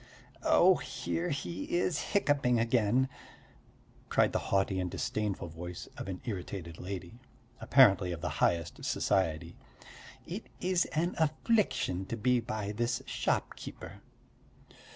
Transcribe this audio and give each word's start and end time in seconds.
"Oh, 0.41 0.77
here 0.77 1.29
he 1.29 1.77
is 1.77 1.99
hiccupping 2.15 2.59
again!" 2.59 3.07
cried 4.09 4.33
the 4.33 4.39
haughty 4.49 4.79
and 4.79 4.89
disdainful 4.89 5.47
voice 5.47 5.87
of 5.95 6.07
an 6.07 6.21
irritated 6.25 6.79
lady, 6.79 7.19
apparently 7.59 8.11
of 8.11 8.21
the 8.21 8.29
highest 8.41 8.83
society. 8.83 9.55
"It 10.25 10.47
is 10.59 10.85
an 10.85 11.13
affliction 11.19 12.07
to 12.07 12.17
be 12.17 12.39
by 12.39 12.71
this 12.71 13.03
shopkeeper!" 13.05 14.01